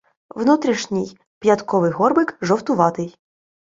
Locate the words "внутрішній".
0.35-1.17